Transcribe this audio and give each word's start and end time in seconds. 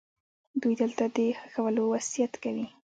دوی 0.61 0.73
دلته 0.81 1.03
د 1.15 1.17
ښخولو 1.39 1.83
وصیت 1.93 2.33
کوي. 2.43 2.67